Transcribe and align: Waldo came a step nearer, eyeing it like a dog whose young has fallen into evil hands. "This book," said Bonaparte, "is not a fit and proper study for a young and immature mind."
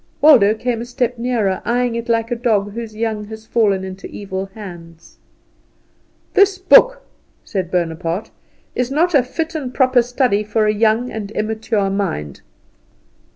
Waldo 0.19 0.55
came 0.55 0.81
a 0.81 0.85
step 0.85 1.19
nearer, 1.19 1.61
eyeing 1.63 1.93
it 1.93 2.09
like 2.09 2.31
a 2.31 2.35
dog 2.35 2.71
whose 2.73 2.95
young 2.95 3.25
has 3.25 3.45
fallen 3.45 3.83
into 3.83 4.07
evil 4.07 4.47
hands. 4.55 5.19
"This 6.33 6.57
book," 6.57 7.03
said 7.45 7.69
Bonaparte, 7.69 8.31
"is 8.73 8.89
not 8.89 9.13
a 9.13 9.21
fit 9.21 9.53
and 9.53 9.71
proper 9.71 10.01
study 10.01 10.43
for 10.43 10.65
a 10.65 10.73
young 10.73 11.11
and 11.11 11.29
immature 11.29 11.91
mind." 11.91 12.41